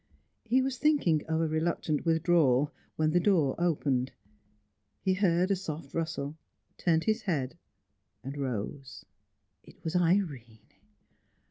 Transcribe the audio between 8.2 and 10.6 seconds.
and rose. It was Irene!